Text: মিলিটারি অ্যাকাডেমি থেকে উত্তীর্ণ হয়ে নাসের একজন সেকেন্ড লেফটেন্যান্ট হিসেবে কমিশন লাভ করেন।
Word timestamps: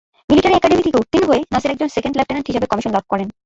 মিলিটারি 0.29 0.53
অ্যাকাডেমি 0.55 0.85
থেকে 0.85 0.99
উত্তীর্ণ 1.01 1.27
হয়ে 1.31 1.41
নাসের 1.53 1.73
একজন 1.73 1.89
সেকেন্ড 1.95 2.15
লেফটেন্যান্ট 2.15 2.47
হিসেবে 2.49 2.69
কমিশন 2.71 2.91
লাভ 2.97 3.05
করেন। 3.11 3.27